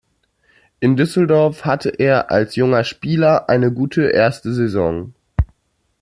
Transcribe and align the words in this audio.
In 0.79 0.95
Düsseldorf 0.97 1.63
hatte 1.63 1.89
er 1.89 2.31
als 2.31 2.55
junger 2.55 2.83
Spieler 2.83 3.49
eine 3.49 3.71
gute 3.71 4.01
erste 4.07 4.51
Saison. 4.51 5.13